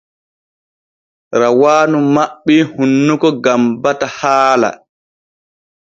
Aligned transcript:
Rawaanu 1.39 1.97
maɓɓii 2.15 2.61
hunnuko 2.71 3.27
gam 3.43 3.61
bata 3.81 4.07
haala. 4.17 4.69